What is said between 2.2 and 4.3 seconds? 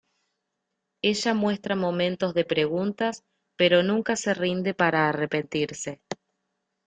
de preguntas pero nunca